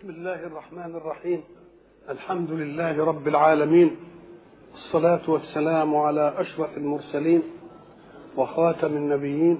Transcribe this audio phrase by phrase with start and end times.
[0.00, 1.42] بسم الله الرحمن الرحيم.
[2.10, 3.96] الحمد لله رب العالمين.
[4.74, 7.42] الصلاة والسلام على أشرف المرسلين
[8.36, 9.58] وخاتم النبيين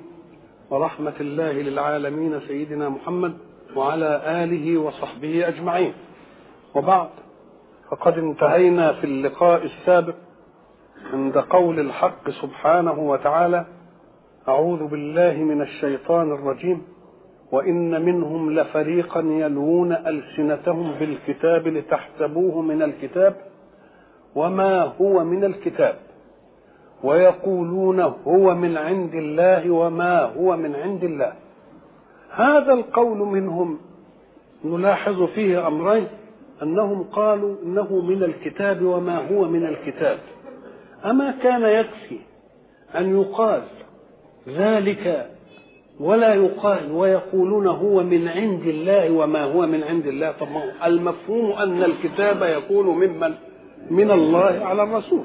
[0.71, 3.38] ورحمة الله للعالمين سيدنا محمد
[3.76, 5.92] وعلى آله وصحبه أجمعين.
[6.74, 7.08] وبعد
[7.90, 10.14] فقد انتهينا في اللقاء السابق
[11.12, 13.66] عند قول الحق سبحانه وتعالى
[14.48, 16.82] أعوذ بالله من الشيطان الرجيم.
[17.52, 23.36] وإن منهم لفريقا يلوون ألسنتهم بالكتاب لتحسبوه من الكتاب
[24.34, 25.96] وما هو من الكتاب
[27.04, 31.32] ويقولون هو من عند الله وما هو من عند الله.
[32.30, 33.78] هذا القول منهم
[34.64, 36.06] نلاحظ فيه أمرين
[36.62, 40.18] أنهم قالوا إنه من الكتاب وما هو من الكتاب.
[41.04, 42.18] أما كان يكفي
[42.98, 43.62] أن يقال
[44.48, 45.30] ذلك
[46.00, 50.30] ولا يقال ويقولون هو من عند الله وما هو من عند الله.
[50.32, 50.48] طب
[50.84, 53.34] المفهوم أن الكتاب يكون ممن؟
[53.90, 55.24] من الله على الرسول.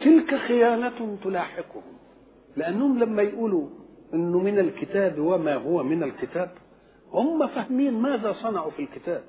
[0.00, 1.82] تلك خيانة تلاحقهم.
[2.56, 3.66] لأنهم لما يقولوا
[4.14, 6.50] أنه من الكتاب وما هو من الكتاب
[7.12, 9.22] هم فاهمين ماذا صنعوا في الكتاب.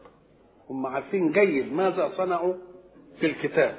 [0.70, 2.54] هم عارفين جيد ماذا صنعوا
[3.20, 3.76] في الكتاب.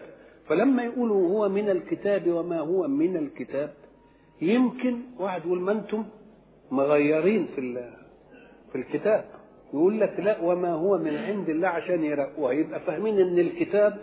[0.49, 3.73] فلما يقولوا هو من الكتاب وما هو من الكتاب
[4.43, 6.05] يمكن واحد يقول ما أنتم
[6.73, 7.91] مغيرين في
[8.73, 9.25] في الكتاب.
[9.75, 13.99] يقول لك لا وما هو من عند الله عشان يرقوها يبقى فاهمين إن الكتاب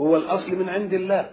[0.00, 1.30] هو الأصل من عند الله.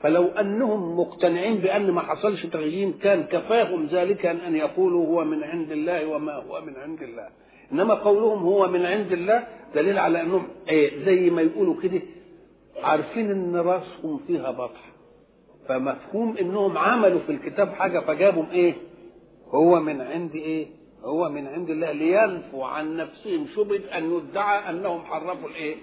[0.00, 5.72] فلو أنهم مقتنعين بأن ما حصلش تغيير كان كفاهم ذلك ان يقولوا هو من عند
[5.72, 7.28] الله وما هو من عند الله.
[7.72, 12.00] إنما قولهم هو من عند الله دليل على أنهم إيه زي ما يقولوا كده
[12.82, 14.92] عارفين إن رأسهم فيها بطح.
[15.68, 18.74] فمفهوم إنهم عملوا في الكتاب حاجة فجابوا إيه؟
[19.50, 20.66] هو من عند إيه؟
[21.04, 25.76] هو من عند الله لينفوا عن نفسهم شبهة أن يدعى أنهم حرفوا الإيه؟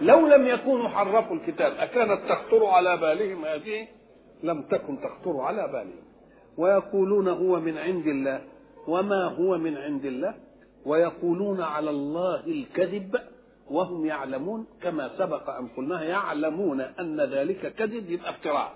[0.00, 3.88] لو لم يكونوا حرفوا الكتاب أكانت تخطر على بالهم هذه؟
[4.42, 6.06] لم تكن تخطر على بالهم.
[6.58, 8.40] ويقولون هو من عند الله.
[8.88, 10.34] وما هو من عند الله؟
[10.86, 13.16] ويقولون على الله الكذب
[13.70, 18.72] وهم يعلمون كما سبق أن قلناها يعلمون أن ذلك كذب يبقى افتراء.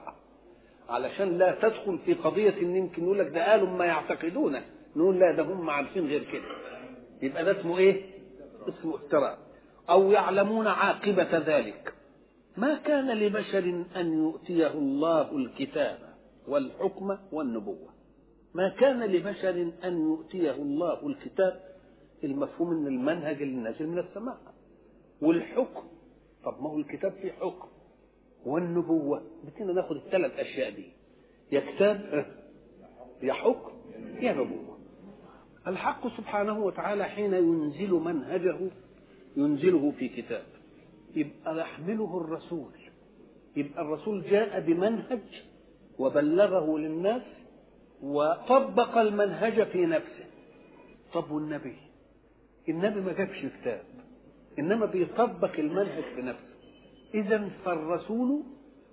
[0.91, 4.63] علشان لا تدخل في قضية إن يمكن يقول لك ده قالوا ما يعتقدونه
[4.97, 6.45] نقول لا ده هم عارفين غير كده.
[7.23, 8.05] يبقى ده اسمه إيه؟
[8.69, 9.39] اسمه افتراء
[9.91, 11.95] أو يعلمون عاقبة ذلك.
[12.57, 15.99] ما كان لبشر أن يؤتيه الله الكتاب
[16.49, 17.89] والحكم والنبوة.
[18.55, 21.61] ما كان لبشر أن يؤتيه الله الكتاب
[22.25, 24.37] المفهوم إن المنهج اللي نازل من السماء.
[25.23, 25.83] والحكم
[26.45, 27.69] طب ما هو الكتاب فيه حكم.
[28.47, 29.23] والنبوة.
[29.45, 30.87] بدنا ناخد الثلاث أشياء دي.
[31.53, 32.27] يا كتاب
[33.23, 33.73] يا حكم
[34.21, 34.79] يا نبوة.
[35.67, 38.59] الحق سبحانه وتعالى حين ينزل منهجه
[39.37, 40.45] ينزله في كتاب.
[41.15, 42.71] يبقى يحمله الرسول.
[43.57, 45.43] يبقى الرسول جاء بمنهج
[45.99, 47.23] وبلغه للناس
[48.03, 50.25] وطبق المنهج في نفسه.
[51.13, 51.77] طب والنبي؟
[52.69, 53.83] النبي ما جابش كتاب.
[54.59, 56.50] إنما بيطبق المنهج في نفسه.
[57.15, 58.43] إذا فالرسول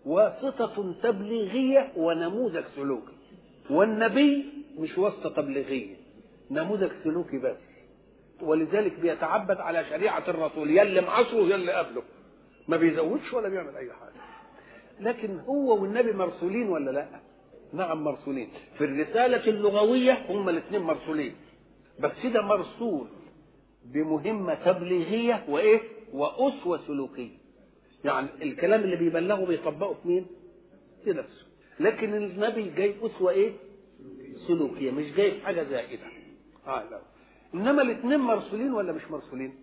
[0.05, 3.13] واسطة تبليغية ونموذج سلوكي.
[3.69, 4.45] والنبي
[4.77, 5.95] مش واسطة تبليغية
[6.51, 7.57] نموذج سلوكي بس.
[8.41, 12.03] ولذلك بيتعبد على شريعة الرسول يلي معصره يلي قبله.
[12.67, 14.21] ما بيزودش ولا بيعمل أي حاجة.
[14.99, 17.07] لكن هو والنبي مرسولين ولا لا؟
[17.73, 18.49] نعم مرسولين.
[18.77, 21.35] في الرسالة اللغوية هم الاثنين مرسولين.
[21.99, 23.07] بس ده مرسول
[23.85, 25.81] بمهمة تبليغية وإيه؟
[26.13, 27.46] وأسوة سلوكية.
[28.05, 30.25] يعني الكلام اللي بيبلغه بيطبقه في مين؟
[31.03, 31.45] في نفسه
[31.79, 33.53] لكن النبي جاي أسوة إيه؟
[34.47, 36.03] سلوكية مش جاي حاجة زائدة
[36.67, 36.99] آه لا
[37.53, 39.55] إنما الاثنين مرسولين ولا مش مرسولين؟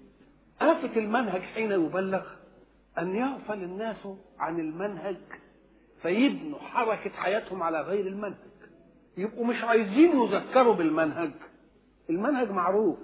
[0.61, 2.23] آفة المنهج حين يبلغ
[2.99, 3.97] أن يغفل الناس
[4.39, 5.17] عن المنهج
[6.03, 8.35] فيبنوا حركة حياتهم على غير المنهج
[9.17, 11.31] يبقوا مش عايزين يذكروا بالمنهج
[12.11, 12.99] المنهج معروف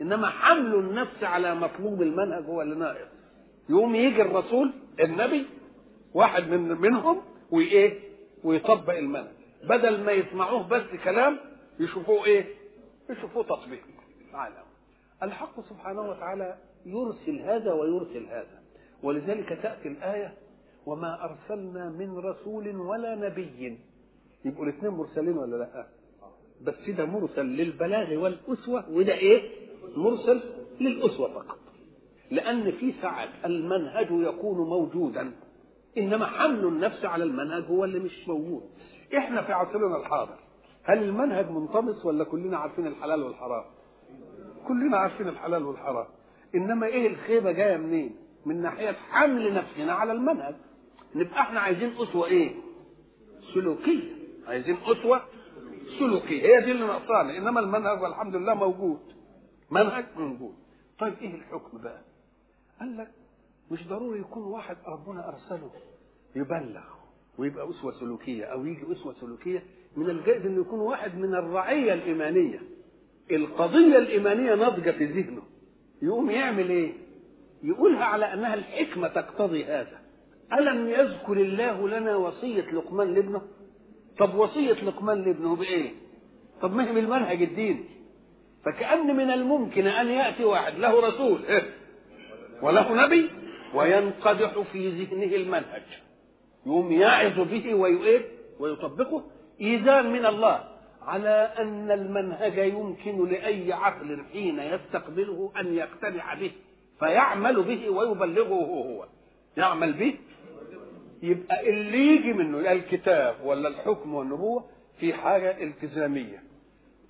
[0.00, 3.13] إنما حمل النفس على مطلوب المنهج هو اللي ناقص
[3.68, 5.46] يقوم يجي الرسول النبي
[6.14, 7.20] واحد من منهم
[7.50, 8.00] وإيه؟
[8.44, 9.34] ويطبق المنهج.
[9.64, 11.38] بدل ما يسمعوه بس كلام
[11.80, 12.44] يشوفوه إيه؟
[13.10, 13.82] يشوفوه تطبيق.
[14.32, 14.62] تعالى
[15.22, 16.56] الحق سبحانه وتعالى
[16.86, 18.62] يرسل هذا ويرسل هذا.
[19.02, 20.34] ولذلك تأتي الآية
[20.86, 23.78] وما أرسلنا من رسول ولا نبي.
[24.44, 25.86] يبقوا الاثنين مرسلين ولا لأ؟
[26.62, 29.50] بس ده مرسل للبلاغ والأسوة وده إيه؟
[29.96, 30.40] مرسل
[30.80, 31.58] للأسوة فقط.
[32.34, 35.32] لأن في ساعات المنهج يكون موجودا.
[35.98, 38.62] إنما حمل النفس على المنهج هو اللي مش موجود.
[39.16, 40.34] إحنا في عصرنا الحاضر
[40.84, 43.64] هل المنهج منطمس ولا كلنا عارفين الحلال والحرام؟
[44.68, 46.06] كلنا عارفين الحلال والحرام.
[46.54, 48.16] إنما إيه الخيبة جاية منين؟
[48.46, 50.54] من ناحية حمل نفسنا على المنهج.
[51.14, 52.52] نبقى إحنا عايزين أسوة إيه؟
[53.54, 54.12] سلوكية.
[54.46, 55.20] عايزين أسوة
[55.98, 56.42] سلوكية.
[56.42, 57.38] هي دي اللي ناقصانا.
[57.38, 58.98] إنما المنهج والحمد لله موجود.
[59.70, 60.54] منهج موجود.
[60.98, 62.00] طيب إيه الحكم بقى؟
[62.84, 63.10] قال لك
[63.70, 65.70] مش ضروري يكون واحد ربنا أرسله
[66.36, 66.84] يبلغ
[67.38, 69.62] ويبقى أسوة سلوكية أو يجي أسوة سلوكية
[69.96, 72.62] من الجائز إنه يكون واحد من الرعية الإيمانية.
[73.30, 75.42] القضية الإيمانية ناضجة في ذهنه.
[76.02, 76.92] يقوم يعمل إيه؟
[77.62, 79.98] يقولها على أنها الحكمة تقتضي هذا.
[80.52, 83.42] ألم يذكر الله لنا وصية لقمان لابنه؟
[84.18, 85.90] طب وصية لقمان لابنه بإيه؟
[86.62, 87.84] طب ما هي بالمنهج الديني.
[88.64, 91.40] فكأن من الممكن أن يأتي واحد له رسول.
[92.62, 93.30] وله نبي
[93.74, 95.82] وينقدح في ذهنه المنهج.
[96.66, 98.22] يقوم يعظ به ويؤيد
[98.58, 99.24] ويطبقه.
[99.60, 100.64] إيذان من الله
[101.02, 106.52] على أن المنهج يمكن لأي عقل حين يستقبله أن يقتنع به
[106.98, 109.06] فيعمل به ويبلغه هو.
[109.56, 110.14] يعمل به؟
[111.22, 114.64] يبقى اللي يجي منه الكتاب ولا الحكم والنبوة
[115.00, 116.42] في حاجة التزامية.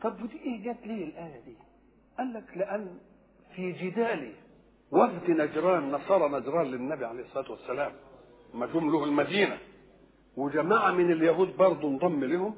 [0.03, 1.57] طب ودي إيه جت ليه الآية دي؟
[2.19, 2.99] قال لك لأن
[3.57, 4.33] في جدال
[4.95, 7.93] وفد نجران نصارى نجران للنبي عليه الصلاة والسلام.
[8.55, 9.59] ما جم له المدينة.
[10.37, 12.55] وجماعة من اليهود برضه انضم لهم.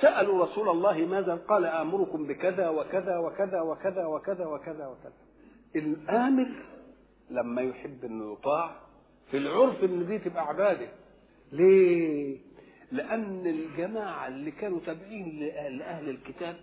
[0.00, 5.12] سألوا رسول الله ماذا؟ قال آمركم بكذا وكذا وكذا وكذا وكذا وكذا وكذا.
[5.76, 6.48] الآمر
[7.30, 8.76] لما يحب إنه يطاع
[9.30, 10.88] في العرف إن دي تبقى عبادة.
[11.52, 12.38] ليه؟
[12.92, 15.38] لأن الجماعة اللي كانوا تابعين
[15.78, 16.56] لأهل الكتاب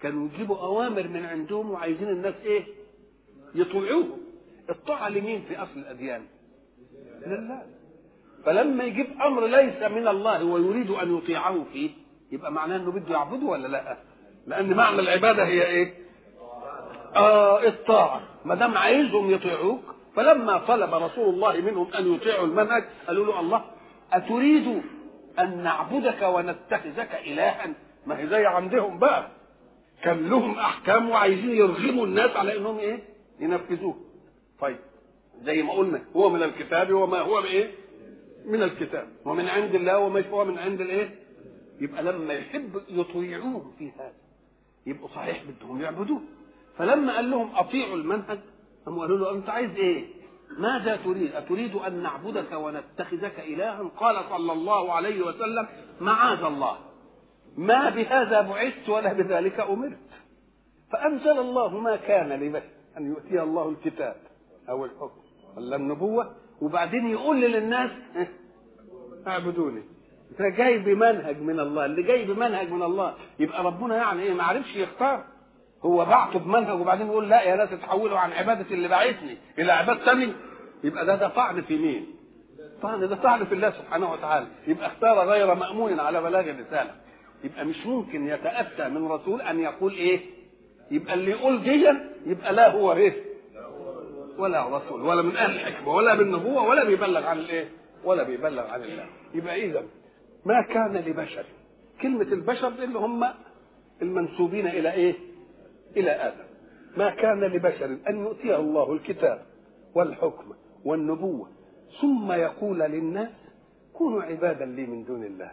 [0.00, 2.64] كانوا يجيبوا أوامر من عندهم وعايزين الناس إيه؟
[3.54, 4.18] يطيعوه
[4.70, 6.22] الطاعة لمين في أصل الأديان؟
[7.26, 7.62] لله
[8.44, 11.90] فلما يجيب أمر ليس من الله ويريد أن يطيعه فيه
[12.32, 13.96] يبقى معناه إنه بده يعبده ولا لا؟
[14.46, 15.94] لأن معنى العبادة هي إيه؟
[17.16, 19.80] آه الطاعة ما دام عايزهم يطيعوك
[20.16, 23.64] فلما طلب رسول الله منهم أن يطيعوا المنهج قالوا له الله
[24.12, 24.82] أتريد
[25.38, 27.66] أن نعبدك ونتخذك إلها
[28.06, 29.28] ما هي زي عندهم بقى
[30.02, 33.02] كان لهم أحكام وعايزين يرغموا الناس على إنهم إيه
[33.40, 33.96] ينفذوه
[34.60, 34.78] طيب
[35.42, 37.70] زي ما قلنا هو من الكتاب وما هو بإيه؟
[38.46, 39.08] من الكتاب.
[39.24, 41.14] ومن عند الله وما هو من عند الإيه؟
[41.80, 44.12] يبقى لما يحب يطيعوه في هذا
[44.86, 46.20] يبقوا صحيح بدهم يعبدوه.
[46.78, 48.38] فلما قال لهم أطيعوا المنهج
[48.86, 50.06] قاموا قالوا له أنت عايز إيه؟
[50.58, 55.68] ماذا تريد؟ أتريد أن نعبدك ونتخذك إلها؟ قال صلى الله عليه وسلم
[56.00, 56.78] معاذ الله.
[57.56, 59.98] ما بهذا بعثت ولا بذلك أمرت.
[60.92, 62.68] فأنزل الله ما كان لبشر
[62.98, 64.16] أن يؤتي الله الكتاب.
[64.70, 65.20] أو الحكم.
[65.56, 67.90] ولا النبوة وبعدين يقول للناس
[69.26, 69.82] اعبدوني.
[70.38, 71.84] ده جاي بمنهج من الله.
[71.84, 73.14] اللي جاي بمنهج من الله.
[73.38, 75.24] يبقى ربنا يعني إيه؟ ما عرفش يختار.
[75.84, 80.04] هو بعته بمنهج وبعدين يقول لا يا ناس اتحولوا عن عبادة اللي بعثني إلى عبادة
[80.04, 80.32] ثاني
[80.84, 82.06] يبقى ده ده طعن في مين؟
[82.82, 84.46] طعن ده طعن في الله سبحانه وتعالى.
[84.66, 86.90] يبقى اختار غير مأمون على بلاغ الرسالة.
[87.44, 90.20] يبقى مش ممكن يتأتى من رسول أن يقول إيه؟
[90.90, 93.29] يبقى اللي يقول ديا يبقى لا هو إيه؟
[94.40, 97.68] ولا رسول ولا من أهل الحكمة ولا بالنبوه ولا بيبلغ عن الإيه؟
[98.04, 99.06] ولا بيبلغ عن الله.
[99.34, 99.82] يبقى اذا
[100.44, 101.44] ما كان لبشر.
[102.02, 103.24] كلمة البشر اللي هم
[104.02, 105.14] المنسوبين إلى إيه؟
[105.96, 106.44] إلى آدم.
[106.96, 109.42] ما كان لبشر أن يؤتيه الله الكتاب
[109.94, 110.52] والحكم
[110.84, 111.48] والنبوة
[112.00, 113.30] ثم يقول للناس
[113.92, 115.50] كونوا عبادا لي من دون الله.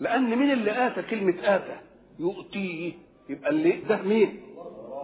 [0.00, 1.80] لأن مين اللي آتى كلمة اتى
[2.18, 2.92] يؤتيه.
[3.28, 4.40] يبقى اللي ده مين؟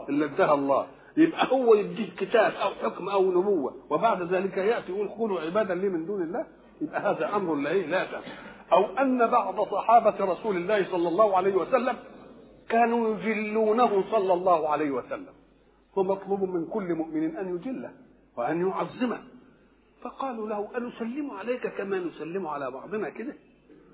[0.09, 0.87] اللي اداها الله.
[1.17, 3.75] يبقى هو يديه كتاب أو حكم أو نبوة.
[3.91, 6.47] وبعد ذلك يأتي يقول كونوا عبادا لي من دون الله.
[6.81, 8.07] يبقى هذا أمر لا لا
[8.73, 11.97] أو أن بعض صحابة رسول الله صلى الله عليه وسلم
[12.69, 15.35] كانوا يجلونه صلى الله عليه وسلم.
[15.97, 17.91] ومطلوب من كل مؤمن أن يجله
[18.37, 19.19] وأن يعظمه.
[20.03, 23.35] فقالوا له أنسلم عليك كما نسلم على بعضنا كده؟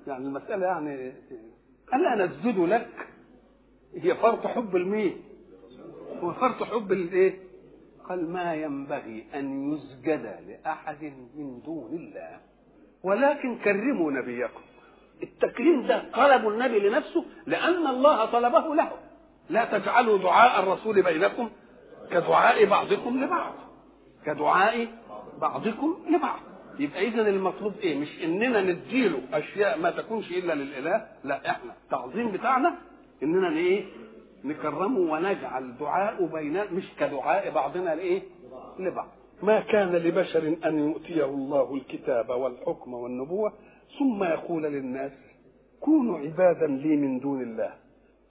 [0.07, 1.13] يعني المسألة يعني
[1.95, 2.89] ألا نسجد لك؟
[3.95, 5.23] هي فرط حب المين.
[6.21, 7.39] هو فرط حب الايه؟
[8.09, 11.03] قال ما ينبغي أن يسجد لأحد
[11.37, 12.41] من دون الله
[13.03, 14.61] ولكن كرموا نبيكم.
[15.23, 18.93] التكريم ده طلب النبي لنفسه لأن الله طلبه له.
[19.51, 21.51] لا تجعلوا دعاء الرسول بينكم
[22.11, 23.53] كدعاء بعضكم لبعض.
[24.27, 24.89] كدعاء
[25.41, 26.41] بعضكم لبعض.
[26.79, 32.31] يبقى اذا المطلوب إيه؟ مش إننا نديله أشياء ما تكونش إلا للإله لا إحنا التعظيم
[32.33, 32.75] بتاعنا
[33.23, 33.85] إننا إيه
[34.45, 38.23] نكرمه ونجعل دعاء بيننا مش كدعاء بعضنا لإيه؟
[38.79, 39.09] لبعض.
[39.43, 43.53] ما كان لبشر أن يؤتيه الله الكتاب والحكم والنبوة
[43.99, 45.13] ثم يقول للناس
[45.81, 47.75] كونوا عبادا لي من دون الله.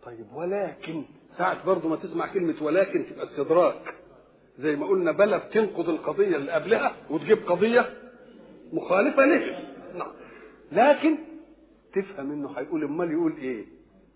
[0.03, 1.03] طيب ولكن
[1.37, 3.93] ساعة برضه ما تسمع كلمة ولكن تبقى استدراك.
[4.59, 7.89] زي ما قلنا بلد تنقض القضية اللي قبلها وتجيب قضية
[8.73, 9.59] مخالفة لها
[9.97, 10.11] نعم.
[10.71, 11.15] لكن
[11.93, 13.65] تفهم إنه هيقول أمال يقول إيه؟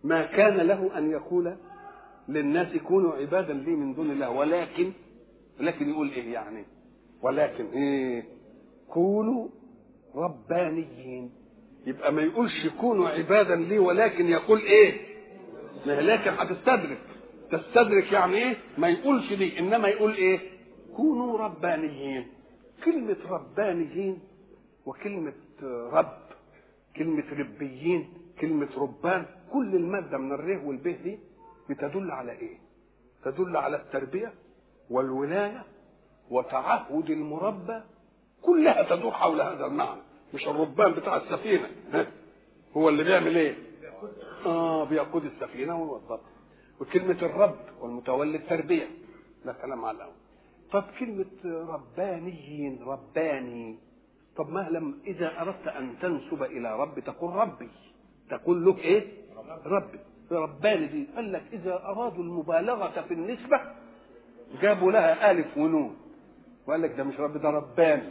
[0.04, 1.56] ما كان له أن يقول
[2.30, 4.30] للناس كونوا عبادا لي من دون الله.
[4.30, 4.92] ولكن
[5.60, 6.66] لكن يقول إيه يعني؟
[7.22, 8.24] ولكن إيه؟
[8.90, 9.48] كونوا
[10.16, 11.32] ربانيين.
[11.86, 14.94] يبقى ما يقولش كونوا عبادا لي ولكن يقول إيه؟
[15.86, 17.02] ما لكن هتستدرك.
[17.52, 20.40] تستدرك يعني إيه؟ ما يقولش دي إنما يقول إيه؟
[20.96, 22.28] كونوا ربانيين.
[22.86, 24.20] كلمة ربانيين
[24.86, 25.34] وكلمة
[25.92, 26.18] رب
[26.96, 28.08] كلمة ربيين
[28.42, 31.20] كلمة ربان كل المادة من الره والبه دي
[31.70, 32.58] بتدل على إيه؟
[33.24, 34.34] تدل على التربية
[34.90, 35.64] والولاية
[36.30, 37.82] وتعهد المربى
[38.42, 40.02] كلها تدور حول هذا المعنى.
[40.34, 42.08] مش الربان بتاع السفينة ها؟
[42.78, 43.56] هو اللي بيعمل إيه؟
[44.46, 46.30] آه بيقود السفينة ويوظفها.
[46.82, 48.88] وكلمة الرب والمتولي التربية
[49.46, 50.14] ده كلام على الأول.
[50.72, 51.26] طب كلمة
[51.74, 53.80] ربانيين رباني
[54.38, 57.70] طب ما لم إذا أردت أن تنسب إلى رب تقول ربي.
[58.30, 59.08] تقول له إيه؟
[59.66, 60.00] ربي.
[60.32, 63.62] رباني دي قال لك إذا أرادوا المبالغة في النسبة
[64.62, 65.96] جابوا لها ألف ونون.
[66.68, 68.04] وقال لك ده مش رب ده رباني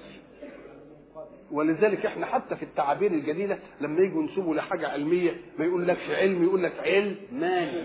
[1.52, 6.44] ولذلك إحنا حتى في التعابير الجديدة لما يجوا ينسبوا لحاجة علمية ما يقول لكش علم
[6.44, 7.82] يقول لك علماني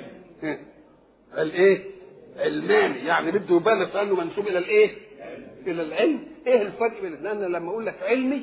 [1.36, 1.84] قال إيه؟
[2.38, 4.92] علماني يعني بده يبالغ في أنه منسوب إلى الإيه؟
[5.68, 6.20] إلى العلم.
[6.48, 8.42] إيه الفرق بين لأن لما أقول لك علمي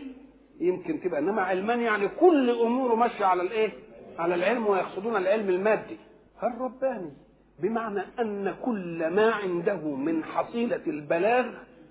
[0.60, 3.72] يمكن تبقى إنما علماني يعني كل أموره ماشية على الإيه؟
[4.18, 5.96] على العلم ويقصدون العلم المادي.
[6.42, 7.12] الرباني
[7.58, 11.46] بمعنى أن كل ما عنده من حصيلة البلاغ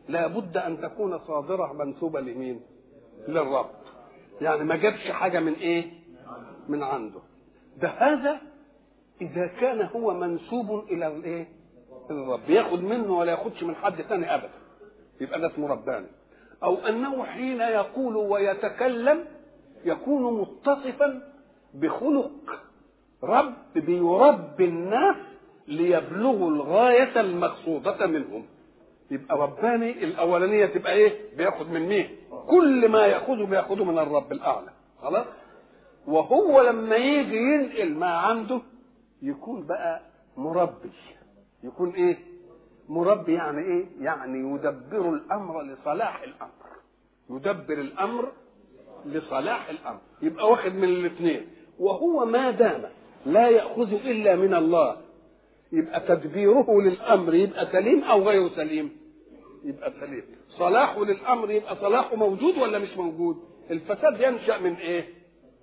[0.10, 2.62] لابد أن تكون صادرة منسوبة لمين؟
[3.28, 3.70] للرب.
[4.42, 5.92] يعني ما جابش حاجة من إيه؟
[6.70, 7.20] من عنده.
[7.78, 8.38] ده هذا
[9.22, 11.48] إذا كان هو منسوب إلى الإيه؟
[12.12, 12.50] الرب.
[12.50, 14.50] ياخد منه ولا ياخدش من حد ثاني ابدا.
[15.22, 16.08] يبقى ده اسمه رباني.
[16.64, 19.26] أو أنه حين يقول ويتكلم
[19.86, 21.22] يكون متصفا
[21.76, 22.32] بخلق
[23.24, 25.16] رب بيربي الناس
[25.68, 28.46] ليبلغوا الغاية المقصودة منهم.
[29.12, 32.10] يبقى رباني الأولانية تبقى إيه؟ بياخد من مين؟
[32.48, 34.70] كل ما ياخده بياخده من الرب الأعلى.
[35.02, 35.26] خلاص؟
[36.08, 38.62] وهو لما يجي ينقل ما عنده
[39.22, 40.02] يكون بقى
[40.38, 40.92] مربي.
[41.64, 42.18] يكون إيه؟
[42.90, 46.52] مربي يعني إيه؟ يعني يدبر الأمر لصلاح الأمر.
[47.30, 48.32] يدبر الأمر
[49.06, 50.00] لصلاح الأمر.
[50.22, 51.48] يبقى واخد من الاثنين.
[51.80, 52.84] وهو ما دام
[53.26, 54.98] لا يأخذ إلا من الله.
[55.72, 58.98] يبقى تدبيره للأمر يبقى سليم أو غير سليم؟
[59.64, 60.24] يبقى سليم.
[60.50, 63.38] صلاحه للأمر يبقى صلاحه موجود ولا مش موجود؟
[63.72, 65.06] الفساد ينشأ من إيه؟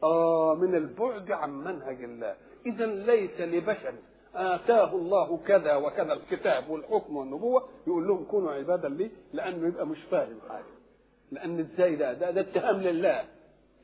[0.03, 2.35] آه من البعد عن منهج الله.
[2.67, 3.95] اذا ليس لبشر.
[4.35, 7.69] آتاه الله كذا وكذا الكتاب والحكم والنبوة.
[7.87, 10.65] يقول لهم كونوا عبادا لي لأنه يبقى مش فاهم حاجة.
[11.33, 13.25] لأن إزاي ده؟ ده, ده اتهام لله.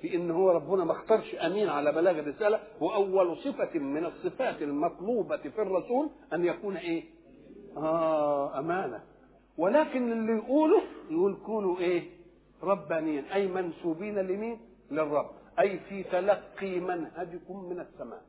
[0.00, 5.36] في إن هو ربنا ما اختارش أمين على بلاغ الرسالة واول صفة من الصفات المطلوبة
[5.36, 7.04] في الرسول أن يكون إيه؟
[7.76, 9.00] آه أمانة
[9.58, 12.02] ولكن اللي يقوله يقول كونوا إيه؟
[12.62, 18.22] ربانيين أي منسوبين لمين؟ للرب أي في تلقي منهجكم من السماء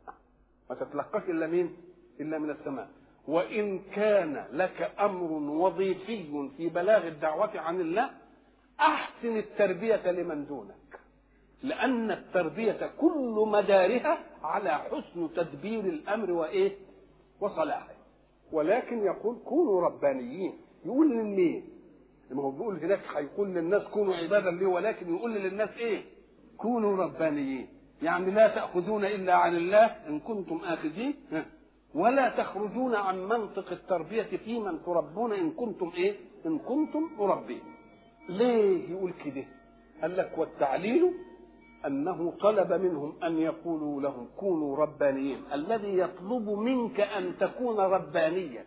[0.69, 1.77] ما تتلقاش إلا مين؟
[2.19, 2.89] إلا من السماء
[3.27, 8.09] وإن كان لك أمر وظيفي في بلاغ الدعوة عن الله
[8.79, 10.75] أحسن التربية لمن دونك
[11.63, 16.75] لأن التربية كل مدارها على حسن تدبير الأمر وإيه؟
[17.41, 17.93] وصلاحه.
[18.51, 20.53] ولكن يقول كونوا ربانيين،
[20.85, 21.69] يقول لمين؟
[22.31, 26.01] لما هو بيقول هناك هيقول للناس كونوا عبادا لي ولكن يقول للناس إيه؟
[26.57, 27.67] كونوا ربانيين،
[28.01, 31.15] يعني لا تأخذون إلا عن الله إن كنتم آخذين
[31.95, 37.61] ولا تخرجون عن منطق التربية في من تربون إن كنتم إيه؟ إن كنتم مربين.
[38.29, 39.43] ليه يقول كده؟
[40.01, 41.13] قال لك والتعليل
[41.85, 48.65] أنه طلب منهم أن يقولوا لهم كونوا ربانيين الذي يطلب منك أن تكون ربانيا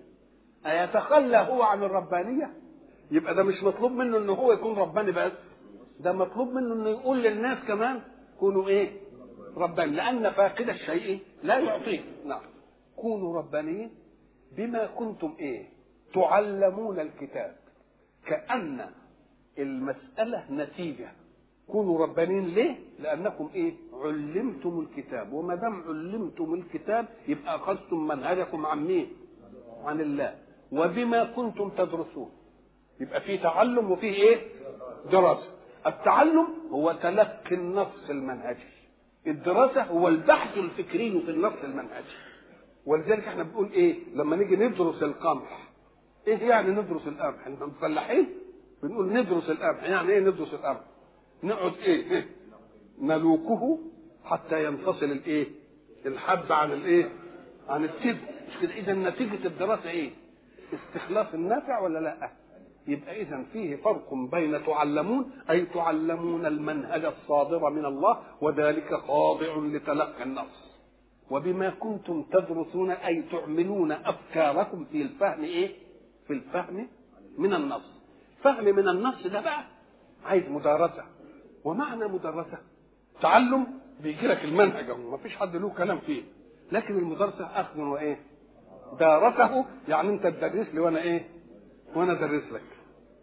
[0.67, 2.53] أيتخلى هو عن الربانية؟
[3.11, 5.33] يبقى ده مش مطلوب منه أنه هو يكون رباني بس.
[6.01, 8.01] ده مطلوب منه أنه يقول للناس كمان
[8.41, 8.91] كونوا إيه؟
[9.57, 12.41] رباني لأن فاقد الشيء لا يعطيه نعم.
[12.97, 13.91] كونوا ربانيين
[14.57, 15.69] بما كنتم إيه؟
[16.15, 17.57] تعلمون الكتاب.
[18.27, 18.91] كأن
[19.59, 21.13] المسألة نتيجة.
[21.67, 25.33] كونوا ربانيين ليه؟ لأنكم إيه؟ علمتم الكتاب.
[25.33, 29.13] وما دام علمتم الكتاب يبقى أخذتم منهجكم عن مين؟
[29.85, 30.35] عن الله.
[30.73, 32.31] وبما كنتم تدرسون.
[33.01, 34.41] يبقى في تعلم وفيه إيه؟
[35.13, 35.49] دراسة.
[35.87, 38.73] التعلم هو تلقي النص المنهجي.
[39.27, 42.17] الدراسة هو البحث الفكري في النص المنهجي.
[42.87, 45.69] ولذلك إحنا بنقول إيه؟ لما نيجي ندرس القمح.
[46.27, 48.27] إيه يعني ندرس القمح؟ إحنا مفلحين
[48.83, 49.83] بنقول ندرس القمح.
[49.85, 50.81] يعني إيه ندرس القمح؟
[51.43, 52.27] نقعد إيه, إيه؟
[53.01, 53.79] نلوكه
[54.25, 55.47] حتى ينفصل الإيه؟
[56.07, 57.09] الحب عن الإيه؟
[57.69, 58.17] عن التب
[58.49, 60.11] مش كده؟ اذا نتيجة الدراسة إيه؟
[60.75, 62.31] استخلاص النافع ولا لأ؟
[62.87, 70.23] يبقى اذا فيه فرق بين تعلمون أي تعلمون المنهج الصادر من الله وذلك خاضع لتلقي
[70.23, 70.73] النص
[71.31, 75.71] وبما كنتم تدرسون أي تعملون أفكاركم في الفهم إيه؟
[76.27, 76.89] في الفهم
[77.39, 77.83] من النص
[78.43, 79.65] فهم من النص ده بقى
[80.25, 81.05] عايز مدارسه
[81.65, 82.59] ومعنى مدرسه
[83.21, 83.67] تعلم
[84.01, 86.23] بيجي لك المنهج أهو ما فيش حد له كلام فيه.
[86.73, 88.21] لكن المدرسة أخذ وإيه؟
[89.01, 91.29] دارسه يعني أنت تدرس لي وأنا إيه؟
[91.95, 92.63] وأنا أدرس لك.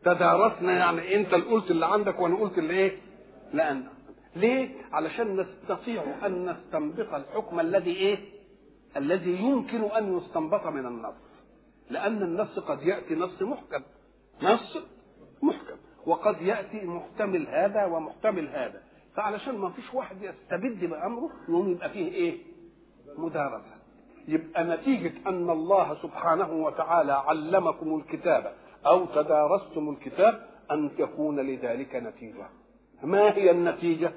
[0.03, 2.97] تدارسنا يعني أنت اللي قلت اللي عندك وأنا قلت اللي إيه؟
[3.53, 3.83] لأن.
[4.35, 8.17] ليه؟ علشان نستطيع أن نستنبط الحكم الذي إيه؟
[8.97, 11.13] الذي يمكن أن يستنبط من النص.
[11.89, 13.81] لأن النص قد يأتي نص محكم.
[14.41, 14.77] نص
[15.41, 15.75] محكم.
[16.05, 18.81] وقد يأتي محتمل هذا ومحتمل هذا.
[19.15, 22.37] فعلشان ما فيش واحد يستبد بأمره يقوم يبقى فيه إيه؟
[23.17, 23.79] مدارسة.
[24.27, 28.53] يبقى نتيجة أن الله سبحانه وتعالى علمكم الكتاب
[28.85, 32.49] أو تدارستم الكتاب أن تكون لذلك نتيجة.
[33.03, 34.11] ما هي النتيجة؟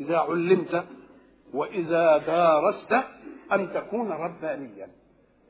[0.00, 0.84] إذا علمت
[1.54, 2.92] وإذا دارست
[3.52, 4.88] أن تكون ربانيا.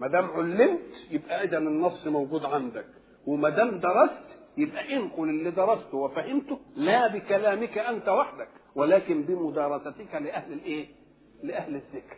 [0.01, 2.87] ما دام علمت يبقى اذا النص موجود عندك.
[3.27, 4.26] وما دام درست
[4.57, 10.87] يبقى انقل اللي درسته وفهمته لا بكلامك أنت وحدك ولكن بمدارستك لأهل الإيه؟
[11.43, 12.17] لأهل الذكر.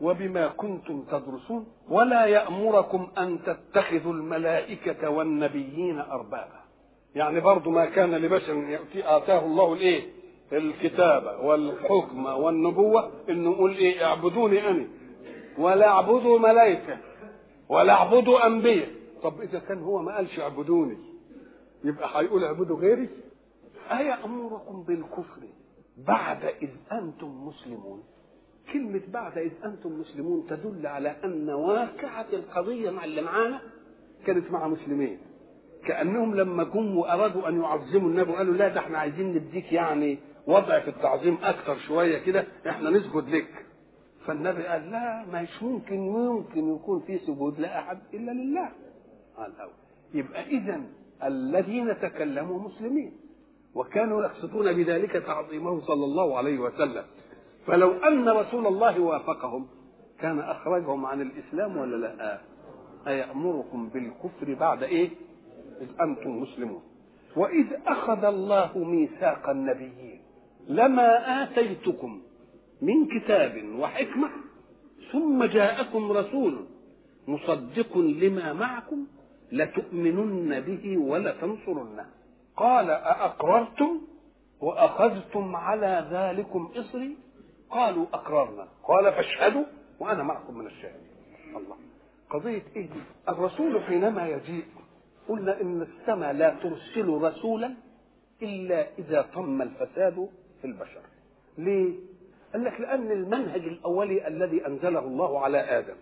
[0.00, 6.60] وبما كنتم تدرسون ولا يأمركم أن تتخذوا الملائكة والنبيين أربابا.
[7.14, 10.02] يعني برضو ما كان لبشر آتاه الله الإيه؟
[10.52, 14.86] الكتاب والحكم والنبوة إنه يقول إيه؟ اعبدوني أنا
[15.58, 16.98] ولا اعبدوا ملائكة
[17.68, 18.88] ولا اعبدوا أنبياء.
[19.22, 20.96] طب إذا كان هو ما قالش اعبدوني
[21.88, 23.08] يبقى هيقول اعبدوا غيري؟
[23.90, 25.40] أيأمركم بالكفر
[25.98, 28.02] بعد إذ أنتم مسلمون؟
[28.72, 33.60] كلمة بعد إذ أنتم مسلمون تدل على أن واقعة القضية مع اللي معانا
[34.26, 35.18] كانت مع مسلمين.
[35.86, 40.80] كأنهم لما جم وأرادوا أن يعظموا النبي وقالوا لا ده إحنا عايزين نديك يعني وضع
[40.80, 43.66] في التعظيم أكثر شوية كده إحنا نسجد لك.
[44.26, 48.68] فالنبي قال لا مش ممكن ممكن يكون في سجود لأحد إلا لله.
[49.36, 49.68] قال أو
[50.14, 50.80] يبقى إذا
[51.24, 53.12] الذين تكلموا مسلمين
[53.74, 57.04] وكانوا يقصدون بذلك تعظيمه صلى الله عليه وسلم.
[57.66, 59.66] فلو أن رسول الله وافقهم
[60.20, 62.40] كان أخرجهم عن الإسلام ولا لا؟
[63.06, 65.10] أيأمركم بالكفر بعد إيه؟
[65.80, 66.82] إذ أنتم مسلمون.
[67.36, 70.20] وإذ أخذ الله ميثاق النبيين
[70.68, 72.22] لما آتيتكم
[72.82, 74.28] من كتاب وحكمة
[75.12, 76.66] ثم جاءكم رسول
[77.28, 79.06] مصدق لما معكم
[79.52, 82.06] لتؤمنن به ولتنصرنه
[82.56, 84.00] قال أأقررتم
[84.60, 87.16] وأخذتم على ذلكم إصري؟
[87.70, 88.68] قالوا أقررنا.
[88.84, 89.64] قال فاشهدوا
[90.00, 91.06] وأنا معكم من الشاهدين.
[91.56, 91.76] الله.
[92.30, 94.64] قضية إيه دي؟ الرسول حينما يجيء
[95.28, 97.74] قلنا إن السماء لا ترسل رسولا
[98.42, 100.28] إلا إذا تم الفساد
[100.60, 101.00] في البشر.
[101.58, 101.94] ليه؟
[102.52, 105.96] قال لك لأن المنهج الأولي الذي أنزله الله على آدم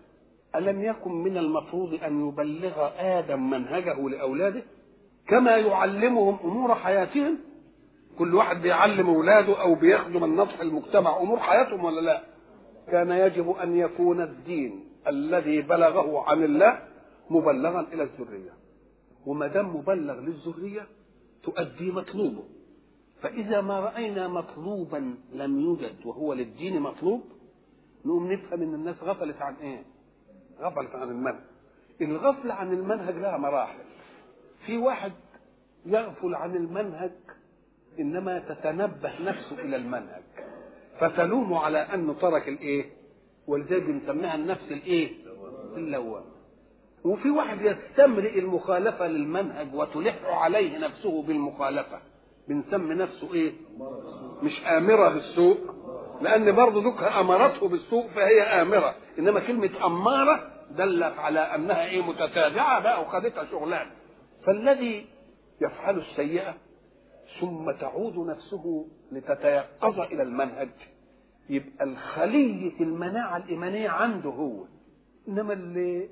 [0.57, 4.63] ألم يكن من المفروض أن يبلغ آدم منهجه لأولاده
[5.27, 7.37] كما يعلمهم أمور حياتهم؟
[8.19, 12.23] كل واحد بيعلم أولاده أو بيخدم النصح المجتمع أمور حياتهم ولا لا؟
[12.87, 16.79] كان يجب أن يكون الدين الذي بلغه عن الله
[17.29, 18.51] مبلغا إلى الذرية.
[19.25, 20.87] وما دام مبلغ للذرية
[21.43, 22.43] تؤدي مطلوبه.
[23.21, 27.21] فإذا ما رأينا مطلوبا لم يوجد وهو للدين مطلوب
[28.05, 29.83] نقوم نفهم إن الناس غفلت عن إيه؟
[30.61, 31.41] غفلت عن المنهج.
[32.01, 33.79] الغفلة عن المنهج لها مراحل.
[34.65, 35.11] في واحد
[35.85, 37.11] يغفل عن المنهج
[37.99, 40.23] إنما تتنبه نفسه إلى المنهج.
[40.99, 42.85] فتلومه على أنه ترك الإيه؟
[43.47, 45.11] ولذلك بنسميها النفس الإيه؟
[45.77, 46.25] اللوامه
[47.03, 51.99] وفي واحد يستمرئ المخالفة للمنهج وتلح عليه نفسه بالمخالفة.
[52.47, 53.53] بنسمي نفسه إيه؟
[54.43, 55.57] مش آمرة بالسوء
[56.21, 58.95] لأن برضه دوك امرته بالسوء فهي آمرة.
[59.19, 63.91] إنما كلمة أمارة دلت على أنها إيه متتابعة بقى وخدتها شغلانة.
[64.45, 65.05] فالذي
[65.61, 66.53] يفعل السيئة
[67.41, 70.69] ثم تعود نفسه لتتيقظ إلى المنهج
[71.49, 74.63] يبقى الخلية المناعة الإيمانية عنده هو.
[75.27, 76.09] إنما اللي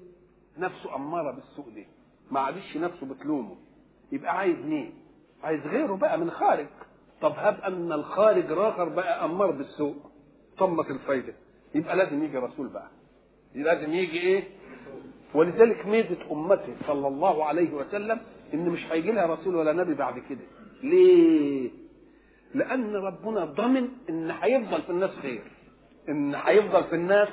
[0.57, 1.87] نفسه أمارة بالسوء دي
[2.31, 3.55] ما عادش نفسه بتلومه
[4.11, 4.93] يبقى عايز مين؟
[5.43, 6.67] عايز غيره بقى من خارج.
[7.23, 9.95] طب هب أن الخارج راخر بقى أمار بالسوء
[10.57, 11.33] طمت الفايدة.
[11.75, 12.87] يبقى لازم يجي رسول بقى.
[13.55, 14.43] لازم يجي إيه؟
[15.33, 18.19] ولذلك ميزة أمته صلى الله عليه وسلم
[18.53, 20.41] إن مش هيجي لها رسول ولا نبي بعد كده.
[20.83, 21.71] ليه؟
[22.53, 25.41] لأن ربنا ضمن إن هيفضل في الناس خير.
[26.09, 27.29] إن هيفضل في الناس.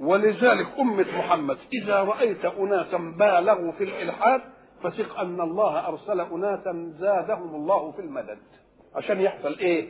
[0.00, 4.40] ولذلك أمة محمد إذا رأيت أناسا بالغوا في الإلحاد
[4.82, 8.38] فثق أن الله أرسل أناسا زادهم الله في المدد.
[8.94, 9.88] عشان يحصل إيه؟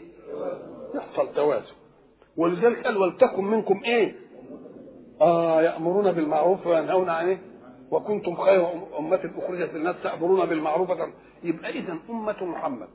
[0.95, 1.75] يحصل توازن
[2.37, 4.14] ولذلك قال ولتكن منكم إيه؟
[5.21, 7.38] آه يأمرون بالمعروف وينهون عن إيه؟
[7.90, 10.90] وكنتم خير أمة أخرجت للناس تأمرون بالمعروف
[11.43, 12.88] يبقى إذا أمة محمد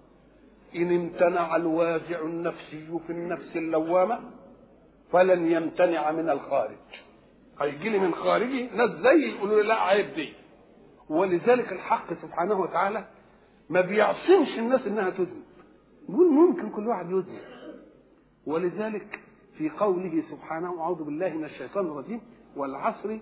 [0.76, 4.20] إن امتنع الوازع النفسي في النفس اللوامة
[5.12, 6.78] فلن يمتنع من الخارج
[7.62, 10.34] هيجي لي من خارجي ناس زي يقولوا لي لا عيب دي
[11.10, 13.06] ولذلك الحق سبحانه وتعالى
[13.70, 15.44] ما بيعصمش الناس إنها تذنب
[16.10, 17.40] يقول ممكن كل واحد يذنب
[18.48, 19.20] ولذلك
[19.58, 22.22] في قوله سبحانه أعوذ بالله من الشيطان الرجيم
[22.56, 23.18] والعصر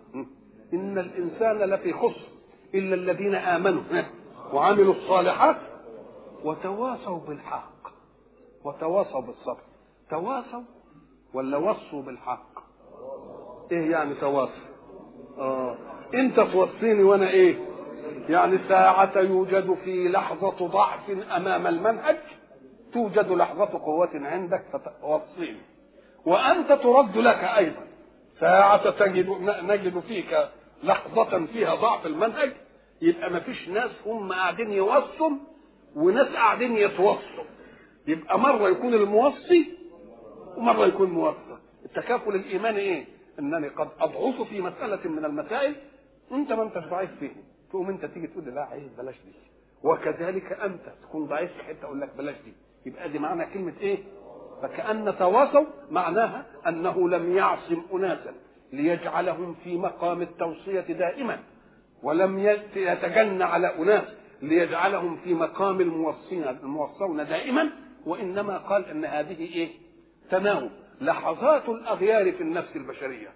[0.73, 2.27] إن الإنسان لفي خسر
[2.75, 3.81] إلا الذين آمنوا
[4.53, 5.57] وعملوا الصالحات
[6.43, 7.87] وتواصوا بالحق.
[8.63, 9.61] وتواصوا بالصبر.
[10.09, 10.61] تواصوا
[11.33, 12.59] ولا وصوا بالحق؟
[13.71, 14.61] إيه يعني تواصل
[15.37, 15.75] آه.
[16.13, 17.57] انت توصيني وأنا إيه؟
[18.29, 22.17] يعني ساعة يوجد في لحظة ضعف أمام المنهج
[22.93, 25.61] توجد لحظة قوة عندك فتوصيني.
[26.25, 27.87] وأنت ترد لك أيضا.
[28.39, 29.29] ساعة تجد
[29.63, 30.49] نجد فيك
[30.83, 32.51] لحظة فيها ضعف المنهج.
[33.01, 35.29] يبقى ما فيش ناس هم قاعدين يوصوا
[35.95, 37.43] وناس قاعدين يتوصوا.
[38.07, 39.77] يبقى مرة يكون الموصي
[40.57, 43.05] ومرة يكون موصى التكافل الإيماني إيه؟
[43.39, 45.75] إنني قد اضعف في مسألة من المسائل.
[46.31, 47.31] أنت ما أنتش ضعيف فيه
[47.69, 49.31] تقوم أنت تيجي تقول لا عايز بلاش دي.
[49.83, 52.53] وكذلك أنت تكون ضعيف في حتة أقول لك بلاش دي.
[52.87, 53.97] يبقى دي معنى كلمة إيه؟
[54.61, 58.33] فكأن تواصوا معناها أنه لم يعصم أناسا
[58.73, 61.39] ليجعلهم في مقام التوصية دائما
[62.03, 64.03] ولم يتجنى على أناس
[64.41, 67.69] ليجعلهم في مقام الموصين الموصون دائما
[68.05, 69.69] وإنما قال إن هذه إيه؟
[70.31, 70.71] تناوب.
[71.01, 73.27] لحظات الأغيار في النفس البشرية.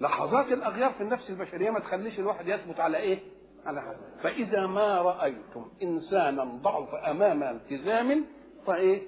[0.00, 3.18] لحظات الأغيار في النفس البشرية ما تخليش الواحد يثبت على إيه؟
[3.66, 8.24] على حاجة فإذا ما رأيتم إنسانا ضعف أمام التزام
[8.66, 9.02] فإيه؟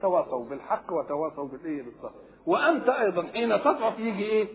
[0.00, 2.12] تواصوا بالحق وتواصوا بالإيه؟ بالصبر.
[2.46, 4.48] وأنت أيضا حين تضعف يجي إيه؟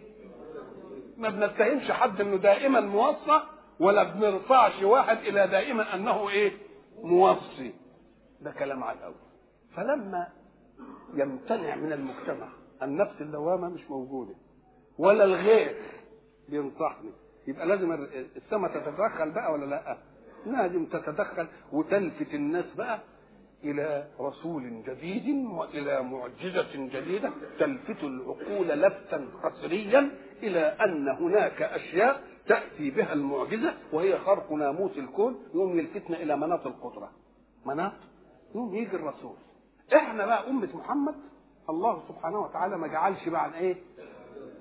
[1.17, 3.41] ما بنتهمش حد إنه دائما موصى
[3.79, 6.51] ولا بنرفعش واحد إلى دائما أنه إيه؟
[7.03, 7.73] موصي.
[8.41, 9.15] ده كلام على الأول.
[9.75, 10.27] فلما
[11.13, 12.47] يمتنع من المجتمع
[12.83, 14.33] النفس اللوامة مش موجودة
[14.97, 15.75] ولا الغير
[16.49, 17.11] بينصحني
[17.47, 17.91] يبقى لازم
[18.35, 19.97] السماء تتدخل بقى ولا لأ؟
[20.45, 22.99] لازم تتدخل وتلفت الناس بقى
[23.63, 30.11] إلى رسول جديد وإلى معجزة جديدة تلفت العقول لفتا قسريا
[30.43, 36.67] إلى أن هناك أشياء تأتي بها المعجزة وهي خرق ناموس الكون يوم يلفتنا إلى مناط
[36.67, 37.11] القدرة.
[37.65, 37.93] مناط
[38.55, 39.35] يوم يجي الرسول.
[39.95, 41.15] إحنا بقى أمة محمد
[41.69, 43.75] الله سبحانه وتعالى ما جعلش بعد إيه؟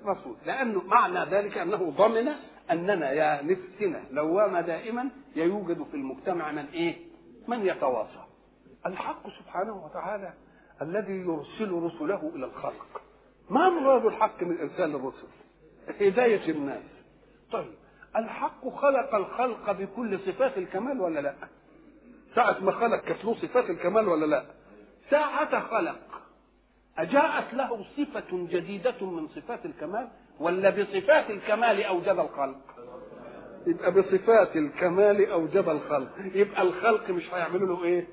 [0.05, 0.35] رسول.
[0.45, 2.29] لأنه معنى ذلك أنه ضمن
[2.71, 6.95] أننا يا نفسنا لوامة دائما يوجد في المجتمع من إيه؟
[7.47, 8.26] من يتواصى
[8.85, 10.33] الحق سبحانه وتعالى
[10.81, 13.01] الذي يرسل رسله إلى الخلق.
[13.49, 15.27] ما مراد الحق من إرسال الرسل؟
[16.01, 16.83] هداية الناس.
[17.51, 17.73] طيب
[18.15, 21.33] الحق خلق الخلق بكل صفات الكمال ولا لا؟
[22.35, 24.45] ساعة ما خلق كانت صفات الكمال ولا لا؟
[25.09, 25.99] ساعة خلق.
[26.97, 30.07] أجاءت له صفة جديدة من صفات الكمال
[30.39, 32.61] ولا بصفات الكمال أوجد الخلق؟
[33.67, 36.11] يبقى بصفات الكمال أوجد الخلق.
[36.33, 38.07] يبقى الخلق مش هيعملوا له إيه؟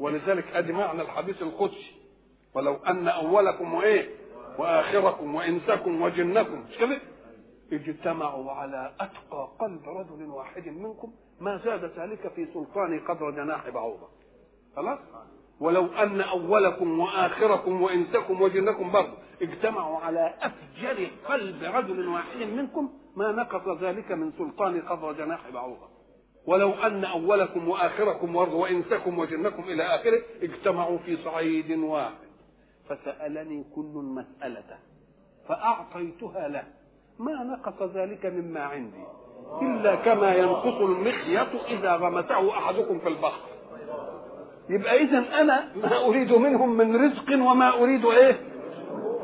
[0.00, 1.94] ولذلك أدي معنى الحديث القدسي.
[2.54, 4.10] ولو أن أولكم وإيه؟
[4.58, 6.64] وآخركم وإنسكم وجنكم.
[6.70, 6.98] مش كده
[7.72, 14.08] اجتمعوا على أتقى قلب رجل واحد منكم ما زاد ذلك في سلطان قدر جناح بعوضة.
[14.76, 14.98] خلاص؟
[15.60, 23.32] ولو أن أولكم وآخركم وإنسكم وجنكم برضه اجتمعوا على أفجر قلب رجل واحد منكم ما
[23.32, 25.95] نقص ذلك من سلطان قدر جناح بعوضة.
[26.46, 32.26] ولو أن أولكم وآخركم برضه وإنسكم وجنكم إلى آخره اجتمعوا في صعيد واحد.
[32.88, 34.78] فسألني كل مساله
[35.48, 36.64] فأعطيتها له.
[37.18, 39.04] ما نقص ذلك مما عندي؟
[39.62, 43.40] إلا كما ينقص المخيط إذا غمسه أحدكم في البحر.
[44.68, 48.40] يبقى اذا أنا ما أريد منهم من رزق وما أريد إيه؟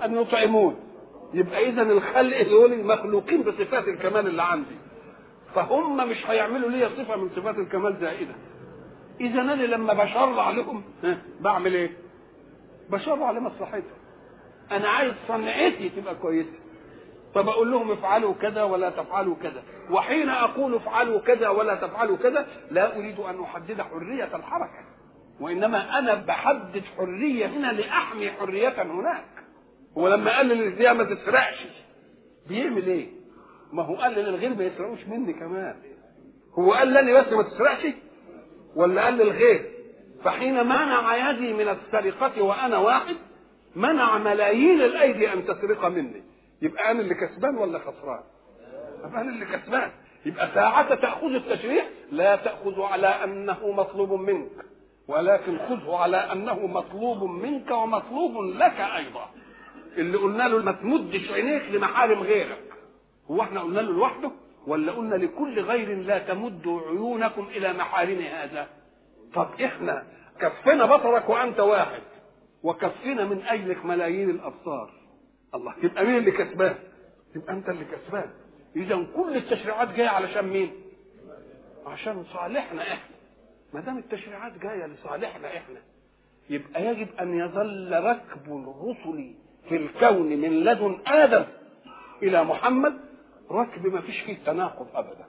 [0.04, 0.76] أن يطعمون.
[1.34, 4.81] يبقى اذا الخلق دول مخلوقين بصفات الكمال اللي عندي.
[5.54, 8.34] فهم مش هيعملوا لي صفة من صفات الكمال زائدة.
[9.20, 10.82] إذا أنا لما بشرع لهم
[11.40, 11.90] بعمل إيه؟
[12.90, 13.82] بشرع لمصلحتهم
[14.72, 16.52] أنا عايز صنعتي تبقى كويسة.
[17.34, 19.62] فبقول لهم افعلوا كذا ولا تفعلوا كذا.
[19.90, 24.84] وحين أقول افعلوا كذا ولا تفعلوا كذا لا أريد أن أحدد حرية الحركة.
[25.40, 29.24] وإنما أنا بحدد حرية هنا لأحمي حرية هناك.
[29.94, 31.66] ولما قال للغير ما تسرقش
[32.48, 33.21] بيعمل إيه؟
[33.72, 35.76] ما هو قال للغير ما يسرقوش مني كمان.
[36.58, 37.86] هو قال لي بس ما تسرقش؟
[38.76, 39.72] ولا قال للغير
[40.24, 43.16] فحين منع يدي من السرقة وأنا واحد
[43.76, 46.22] منع ملايين الأيدي أن تسرق مني.
[46.62, 48.20] يبقى أنا اللي كسبان ولا خسران؟
[48.98, 49.90] يبقى أنا اللي كسبان.
[50.26, 54.50] يبقى ساعة تأخذ التشريع؟ لا تأخذ على أنه مطلوب منك.
[55.08, 59.30] ولكن خذه على أنه مطلوب منك ومطلوب لك أيضا.
[59.96, 62.71] اللي قلنا له ما تمدش عينيك لمحارم غيرك.
[63.30, 64.30] هو إحنا قلنا له لوحده
[64.66, 68.68] ولا قلنا لكل غير لا تمدوا عيونكم إلى محارم هذا؟
[69.34, 70.04] طب إحنا
[70.40, 72.02] كفنا بصرك وأنت واحد
[72.62, 74.90] وكفنا من أجلك ملايين الأبصار.
[75.54, 76.74] الله يبقى مين اللي كسبان؟
[77.36, 78.30] يبقى أنت اللي كسبان.
[78.76, 80.72] إذا كل التشريعات جاية علشان مين؟
[81.86, 83.14] عشان صالحنا إحنا.
[83.74, 85.78] ما دام التشريعات جاية لصالحنا إحنا
[86.50, 89.34] يبقى يجب أن يظل ركب الرسل
[89.68, 91.44] في الكون من لدن آدم
[92.22, 93.00] إلى محمد
[93.50, 95.24] ركب ما فيش فيه تناقض أبدا.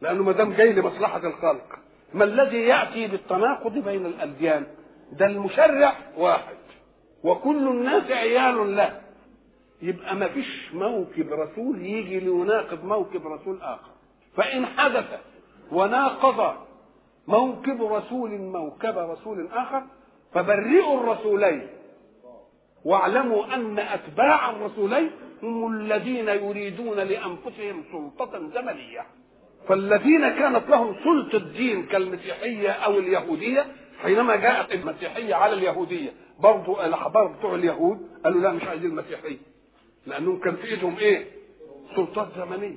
[0.00, 1.78] لأنه ما دام جاي لمصلحة الخلق
[2.14, 4.66] ما الذي يأتي بالتناقض بين الأديان؟
[5.12, 6.56] ده المشرع واحد.
[7.24, 9.00] وكل الناس عيال له.
[9.82, 13.90] يبقى ما فيش موكب رسول يجي ليناقض موكب رسول آخر.
[14.36, 15.20] فإن حدث
[15.72, 16.54] وناقض
[17.26, 19.82] موكب رسول موكب رسول آخر
[20.32, 21.66] فبرئوا الرسولين.
[22.84, 25.10] واعلموا أن أتباع الرسولين
[25.44, 29.06] هم الذين يريدون لأنفسهم سلطة زمنية.
[29.68, 33.66] فالذين كانت لهم سلطة دين كالمسيحية أو اليهودية
[34.02, 39.36] حينما جاءت المسيحية على اليهودية برضو الاحبار بتوع اليهود قالوا لا مش عايزين المسيحية
[40.06, 41.24] لأنهم كان في إيدهم إيه؟
[41.96, 42.76] سلطات زمنية.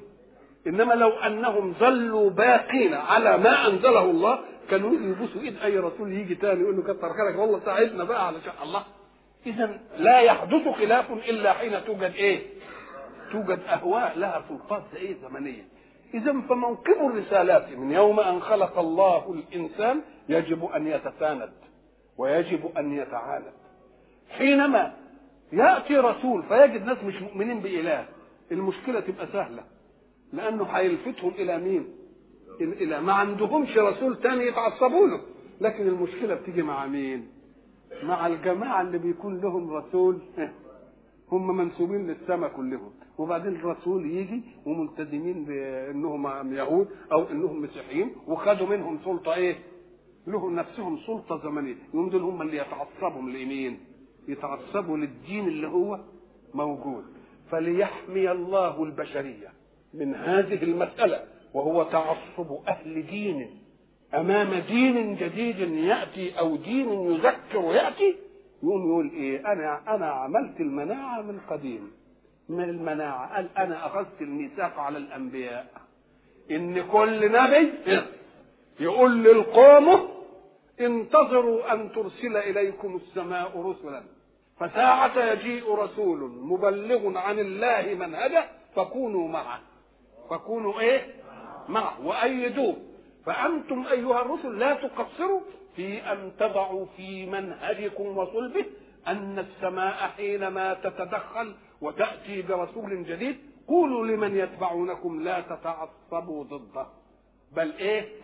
[0.68, 6.36] إنما لو أنهم ظلوا باقين على ما أنزله الله كانوا يبوسوا إيد أي رسول يجي
[6.36, 8.84] تاني يقول له كتر خيرك والله ساعدنا بقى علشان الله.
[9.46, 12.40] اذا لا يحدث خلاف إلا حين توجد إيه؟
[13.32, 15.64] توجد أهواء لها سلطات إيه زمنية.
[16.14, 21.52] إذا فموكب الرسالات من يوم أن خلق الله الإنسان يجب أن يتساند
[22.18, 23.54] ويجب أن يتعاند.
[24.30, 24.94] حينما
[25.52, 28.06] يأتي رسول فيجد ناس مش مؤمنين بإله
[28.52, 29.64] المشكلة تبقى سهلة.
[30.34, 31.88] لأنه هيلفتهم إلى مين؟
[32.62, 35.22] إلى ما عندهمش رسول تاني يتعصبوا له.
[35.62, 37.28] لكن المشكلة بتيجي مع مين؟
[38.04, 40.20] مع الجماعة اللي بيكون لهم رسول
[41.32, 42.94] هم منسوبين للسماء كلهم.
[43.18, 49.56] وبعدين الرسول يجي وملتزمين بأنهم يهود أو أنهم مسيحيين وخدوا منهم سلطة إيه؟
[50.28, 51.76] لهم نفسهم سلطة زمنية.
[51.94, 53.80] يوم دول هم اللي يتعصبوا لمين
[54.28, 56.00] يتعصبوا للدين اللي هو
[56.54, 57.04] موجود.
[57.52, 59.48] فليحمي الله البشرية
[59.94, 61.20] من هذه المسألة
[61.54, 63.50] وهو تعصب أهل دين.
[64.14, 68.16] أمام دين جديد يأتي أو دين يذكر يأتي
[68.64, 71.92] يقوم يقول إيه؟ أنا أنا عملت المناعة من قديم.
[72.50, 73.36] من المناعة.
[73.36, 75.68] قال أنا أخذت الميثاق على الأنبياء.
[76.52, 77.74] إن كل نبي
[78.80, 80.10] يقول للقوم
[80.80, 84.04] انتظروا أن ترسل إليكم السماء رسلا.
[84.60, 89.60] فساعة يجيء رسول مبلغ عن الله منهجه فكونوا معه.
[90.30, 91.06] فكونوا إيه؟
[91.70, 92.06] معه.
[92.06, 92.76] وأيدوه.
[93.26, 95.42] فأنتم أيها الرسل لا تقصروا
[95.76, 98.66] في أن تضعوا في منهجكم وصلبه
[99.08, 103.38] أن السماء حينما تتدخل وتأتي برسول جديد
[103.68, 106.88] قولوا لمن يتبعونكم لا تتعصبوا ضده.
[107.52, 108.22] بل إيه؟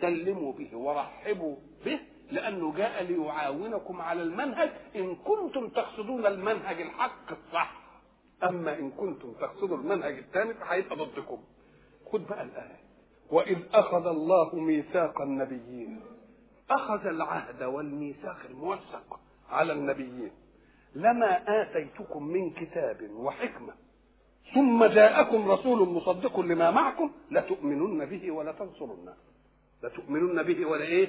[0.00, 4.70] سلموا به ورحبوا به لأنه جاء ليعاونكم على المنهج.
[4.96, 7.80] إن كنتم تقصدون المنهج الحق الصح
[8.44, 11.38] أما إن كنتم تقصدوا المنهج الثاني فهيبقى ضدكم.
[12.12, 12.80] خد بقى الآية.
[13.30, 16.00] وإذ أخذ الله ميثاق النبيين
[16.70, 19.20] أخذ العهد والميثاق الموثق
[19.50, 20.30] على النبيين.
[20.94, 23.74] لما آتيتكم من كتاب وحكمة
[24.54, 29.14] ثم جاءكم رسول مصدق لما معكم لتؤمنن به ولا تنصرنه
[29.82, 31.08] لتؤمنن به ولا إيه؟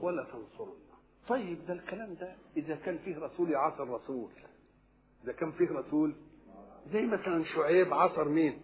[0.00, 0.86] ولا تنصرنه
[1.28, 4.30] طيب ده الكلام ده إذا كان فيه رسول يعاصر رسول.
[5.24, 6.14] إذا كان فيه رسول
[6.92, 8.60] زي مثلا شعيب عاصر مين؟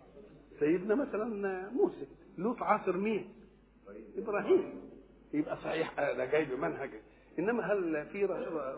[0.60, 2.06] سيدنا مثلا موسى.
[2.38, 3.28] لوط عاصر مين؟
[4.16, 4.80] إبراهيم.
[5.32, 6.90] يبقى صحيح ده جاي بمنهج.
[7.38, 8.24] إنما هل في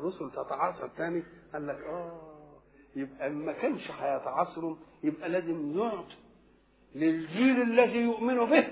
[0.03, 2.21] رسل تتعاصر تاني؟ قال لك آه
[2.97, 6.17] يبقى ما كانش هيتعاصروا يبقى لازم يعطي
[6.95, 8.67] للجيل الذي يؤمن به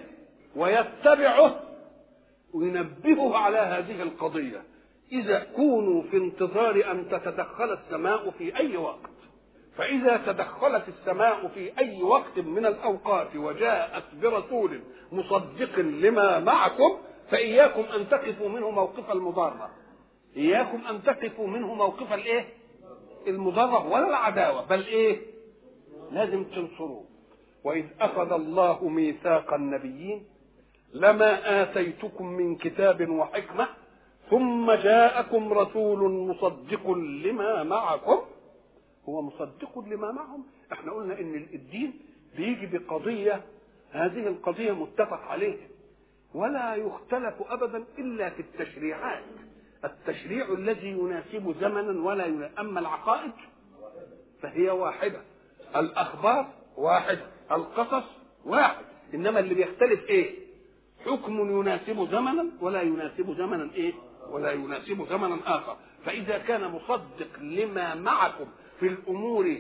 [0.57, 1.61] ويتبعه
[2.55, 4.63] وينبهه على هذه القضية.
[5.13, 9.11] إذا كونوا في انتظار أن تتدخل السماء في أي وقت
[9.77, 14.81] فإذا تدخلت السماء في أي وقت من الأوقات وجاءت برسول
[15.13, 16.99] مصدق لما معكم
[17.33, 19.71] فإياكم أن تقفوا منه موقف المضارة
[20.37, 22.49] إياكم أن تقفوا منه موقف الإيه؟
[23.27, 24.67] المضرة ولا العداوة.
[24.67, 25.21] بل إيه؟
[26.11, 27.05] لازم تنصروه.
[27.65, 30.25] وإذ أخذ الله ميثاق النبيين
[30.95, 33.69] لما آتيتكم من كتاب وحكمة
[34.31, 38.19] ثم جاءكم رسول مصدق لما معكم.
[39.09, 40.45] هو مصدق لما معهم.
[40.73, 42.01] إحنا قلنا إن الدين
[42.37, 43.45] بيجي بقضية.
[43.91, 45.72] هذه القضية متفق عليها.
[46.35, 49.23] ولا يختلف ابدا إلا في التشريعات.
[49.85, 53.33] التشريع الذي يناسب زمنا ولا يناسب أما العقائد
[54.43, 55.21] فهي واحدة
[55.77, 57.19] الأخبار واحد
[57.53, 58.05] القصص
[58.45, 58.85] واحد.
[59.15, 60.39] إنما اللي بيختلف إيه؟
[61.07, 63.93] حكم يناسب زمنا ولا يناسب زمنا إيه؟
[64.31, 65.77] ولا يناسب زمنا آخر.
[66.05, 68.47] فإذا كان مصدق لما معكم
[68.81, 69.57] في الأمور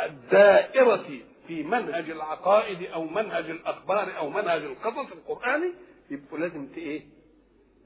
[0.00, 1.04] الدائرة
[1.48, 5.72] في منهج العقائد أو منهج الأخبار أو منهج القصص القرآني
[6.10, 7.02] يبقوا لازم إيه؟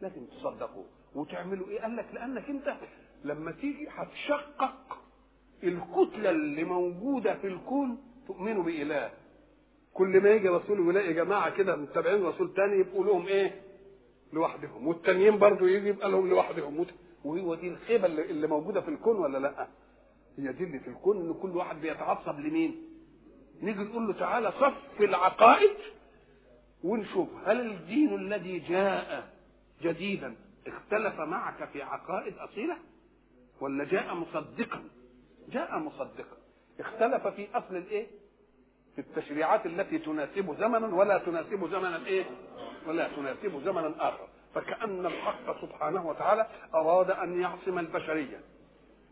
[0.03, 0.85] لازم تصدقوا.
[1.15, 2.77] وتعملوا إيه؟ قال لك لأنك أنت
[3.25, 4.99] لما تيجي هتشقق
[5.65, 9.11] الكتلة اللي موجودة في الكون تؤمنوا بإله.
[9.95, 13.61] كل ما يجي رسول ويلاقي جماعة كده متابعين رسول تاني يبقوا لهم إيه؟
[14.33, 14.87] لوحدهم.
[14.87, 16.87] والتانيين برضه يجي يبقى لهم لوحدهم.
[17.25, 19.69] وهو دي الخيبة اللي, موجودة في الكون ولا لأ؟
[20.39, 22.83] هي دي اللي في الكون إن كل واحد بيتعصب لمين؟
[23.63, 25.71] نيجي نقول له تعالى صف العقائد
[26.85, 29.29] ونشوف هل الدين الذي جاء
[29.83, 30.35] جديدا
[30.67, 32.77] اختلف معك في عقائد أصيلة؟
[33.61, 34.83] ولا جاء مصدقا؟
[35.49, 36.37] جاء مصدقا.
[36.81, 38.07] اختلف في أصل الإيه؟
[38.95, 42.25] في التشريعات التي تناسب زمنا ولا تناسب زمنا إيه؟
[42.87, 44.29] ولا تناسب زمنا آخر.
[44.55, 48.41] فكأن الحق سبحانه وتعالى أراد أن يعصم البشرية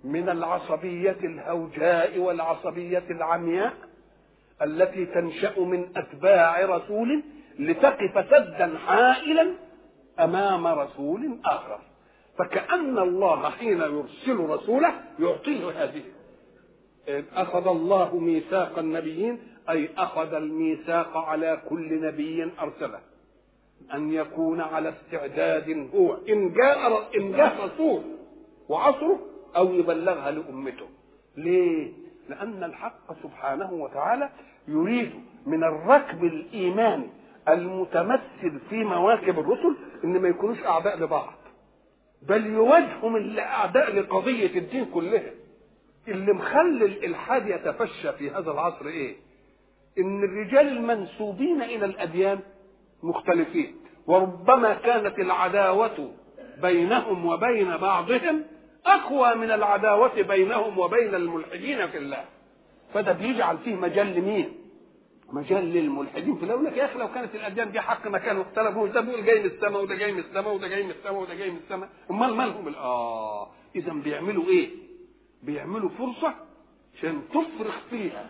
[0.04, 3.74] من العصبية الهوجاء والعصبية العمياء
[4.62, 7.22] التي تنشأ من أتباع رسول
[7.58, 9.52] لتقف سدا حائلا
[10.20, 11.78] أمام رسول آخر
[12.38, 16.02] فكأن الله حين يرسل رسوله يعطيه هذه
[17.34, 19.38] أخذ الله ميثاق النبيين
[19.70, 22.98] أي أخذ الميثاق على كل نبي أرسله
[23.94, 28.02] أن يكون على استعداد هو إن جاء إن جاء رسول
[28.68, 29.18] وعصره
[29.56, 30.86] أو يبلغها لأمته.
[31.36, 31.92] ليه؟
[32.28, 34.30] لأن الحق سبحانه وتعالى
[34.68, 35.10] يريد
[35.46, 37.08] من الركب الإيماني
[37.48, 41.32] المتمثل في مواكب الرسل إن ما يكونوش أعداء لبعض.
[42.22, 45.30] بل يواجههم الأعداء لقضية الدين كلها.
[46.08, 49.16] اللي مخلي الإلحاد يتفشى في هذا العصر إيه؟
[49.98, 52.38] إن الرجال المنسوبين إلى الأديان
[53.02, 56.10] مختلفين وربما كانت العداوة
[56.62, 58.44] بينهم وبين بعضهم
[58.86, 62.24] أقوى من العداوة بينهم وبين الملحدين في الله
[62.94, 64.52] فده بيجعل فيه مجال لمين؟
[65.32, 69.00] مجال للملحدين في لك يا أخي لو كانت الأديان دي حق ما كانوا اختلفوا ده
[69.00, 71.56] بيقول جاي من السماء وده جاي من السماء وده جاي من السماء وده جاي من
[71.56, 74.70] السماء أمال مالهم آه إذا بيعملوا إيه؟
[75.42, 76.34] بيعملوا فرصة
[76.94, 78.28] عشان تفرخ فيها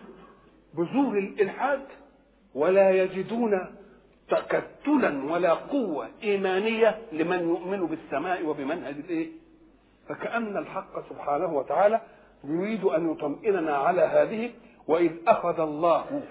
[0.73, 1.81] بذور الإلحاد
[2.55, 3.59] ولا يجدون
[4.29, 9.29] تكتلا ولا قوة إيمانية لمن يؤمن بالسماء وبمنهج الإيه؟
[10.09, 12.01] فكأن الحق سبحانه وتعالى
[12.43, 14.51] يريد أن يطمئننا على هذه
[14.87, 16.21] وإذ أخذ الله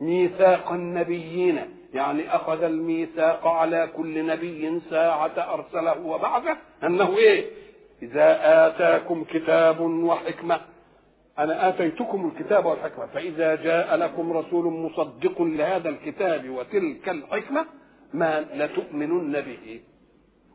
[0.00, 1.60] ميثاق النبيين.
[1.94, 6.56] يعني أخذ الميثاق على كل نبي ساعة أرسله وبعثه.
[6.84, 7.50] أنه إيه؟
[8.02, 10.60] إذا آتاكم كتاب وحكمة.
[11.38, 13.06] أنا آتيتكم الكتاب والحكمة.
[13.06, 17.66] فإذا جاء لكم رسول مصدق لهذا الكتاب وتلك الحكمة
[18.14, 19.80] ما لتؤمنن به.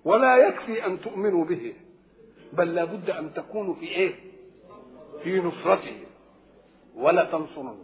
[0.05, 1.73] ولا يكفي أن تؤمنوا به.
[2.53, 4.15] بل لابد أن تكونوا في إيه؟
[5.23, 5.97] في نصرته.
[6.95, 7.75] ولا تنصرنه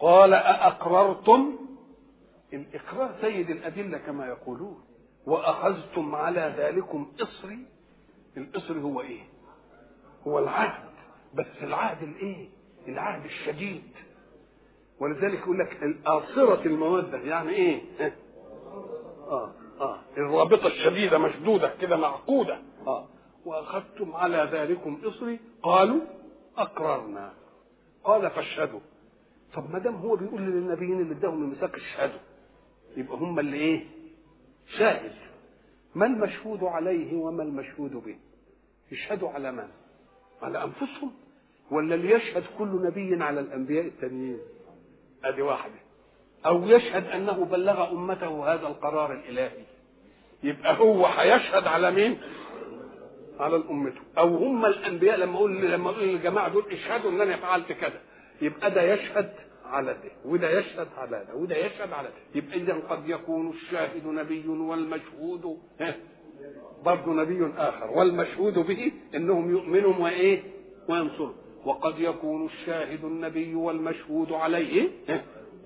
[0.00, 1.58] قال أأقررتم؟
[2.52, 4.84] الإقرار سيد الأدلة كما يقولون.
[5.26, 7.58] وأخذتم على ذلكم إصري.
[8.36, 9.22] الإصر هو إيه؟
[10.26, 10.90] هو العهد.
[11.34, 12.48] بس العهد الإيه؟
[12.88, 13.82] العهد الشديد.
[15.00, 17.82] ولذلك يقول لك آصرة المودة يعني إيه؟
[19.28, 19.98] آه آه.
[20.16, 22.58] الرابطة الشديدة مشدودة كده معقودة.
[22.86, 23.08] آه.
[23.44, 25.40] وأخذتم على ذلكم إصري.
[25.62, 26.00] قالوا
[26.58, 27.32] أقررنا.
[28.04, 28.80] قال فاشهدوا.
[29.54, 32.18] طب ما دام هو بيقول للنبيين اللي اداهم الميثاق اشهدوا
[32.96, 33.84] يبقى هم اللي إيه؟
[34.78, 35.12] شاهد.
[35.94, 38.16] ما المشهود عليه وما المشهود به؟
[38.92, 39.68] يشهدوا على من؟
[40.42, 41.12] على أنفسهم؟
[41.70, 44.38] ولا ليشهد كل نبي على الأنبياء التانيين؟
[45.24, 45.74] أدي واحدة.
[46.46, 49.64] أو يشهد أنه بلغ أمته هذا القرار الإلهي.
[50.42, 52.18] يبقى هو هيشهد على مين؟
[53.40, 57.72] على الأمته أو هم الأنبياء لما أقول لما أقول للجماعة دول إشهدوا إن أنا فعلت
[57.72, 58.00] كذا.
[58.42, 59.32] يبقى ده يشهد
[59.74, 62.14] على ده وده يشهد على ده وده يشهد على ده.
[62.38, 65.58] يبقى إذا قد يكون الشاهد نبي والمشهود
[66.84, 67.90] برضه نبي آخر.
[67.90, 70.42] والمشهود به إنهم يؤمنوا وإيه؟
[70.88, 71.32] وينصروا
[71.64, 74.88] وقد يكون الشاهد النبي والمشهود عليه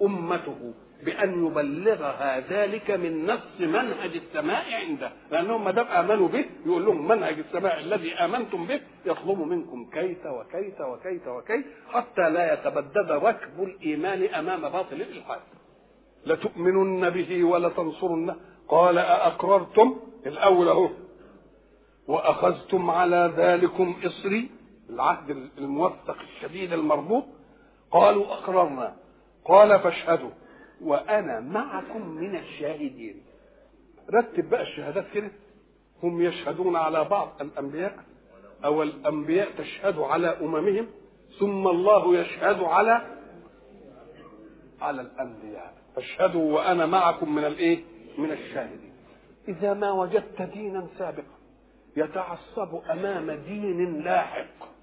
[0.03, 0.75] أمته.
[1.03, 5.13] بأن يبلغها ذلك من نص منهج السماء عنده.
[5.31, 10.27] لأنهم ما دام آمنوا به يقول لهم منهج السماء الذي آمنتم به يطلب منكم كيت
[10.27, 15.41] وكيت وكيت وكيت حتى لا يتبدد ركب الإيمان أمام باطل الإلحاد.
[16.27, 18.37] لتؤمنن به ولتنصرنه.
[18.69, 19.97] قال أأقررتم؟
[20.27, 20.91] الأول أهو.
[22.09, 24.51] وأخذتم على ذلكم إصري
[24.91, 27.25] العهد الموثق الشديد المربوط.
[27.91, 28.97] قالوا أقررنا.
[29.45, 30.31] قال فاشهدوا.
[30.83, 33.23] وأنا معكم من الشاهدين.
[34.15, 35.31] رتب بقى الشهادات كده.
[36.03, 37.99] هم يشهدون على بعض الأنبياء
[38.65, 40.87] أو الأنبياء تشهد على أممهم
[41.41, 43.07] ثم الله يشهد على
[44.81, 45.75] على الأنبياء.
[45.97, 47.85] فاشهدوا وأنا معكم من الإيه؟
[48.19, 48.93] من الشاهدين.
[49.49, 51.39] إذا ما وجدت دينا سابقا
[51.97, 54.78] يتعصب أمام دين لاحق.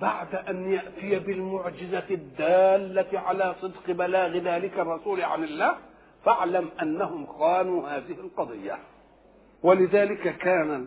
[0.00, 5.74] بعد أن يأتي بالمعجزة الدالة على صدق بلاغ ذلك الرسول عن الله
[6.24, 8.78] فاعلم أنهم خانوا هذه القضية.
[9.62, 10.86] ولذلك كان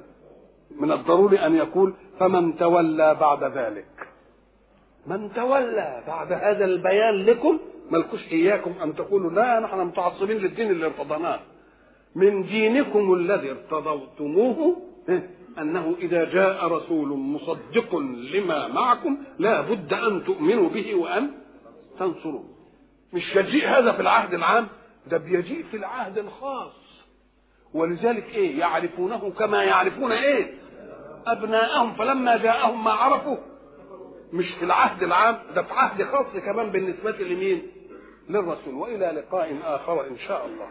[0.79, 3.85] من الضروري أن يقول فمن تولى بعد ذلك.
[5.07, 7.59] من تولى بعد هذا البيان لكم
[7.91, 11.39] ملكوش إياكم أن تقولوا لا نحن متعصبين للدين اللي ارتضيناه
[12.15, 14.81] من دينكم الذي ارتضيتموه
[15.59, 17.95] أنه إذا جاء رسول مصدق
[18.33, 21.31] لما معكم لا بد أن تؤمنوا به وأن
[21.99, 22.43] تنصروه
[23.13, 24.67] مش يجيء هذا في العهد العام؟
[25.07, 26.73] ده بيجيء في العهد الخاص.
[27.73, 30.53] ولذلك إيه؟ يعرفونه كما يعرفون إيه؟
[31.27, 31.93] أبناءهم.
[31.95, 33.37] فلما جاءهم ما عرفوا
[34.33, 37.67] مش في العهد العام ده في عهد خاص كمان بالنسبة لمين؟
[38.29, 38.73] للرسول.
[38.73, 40.67] وإلى لقاء آخر إن شاء الله.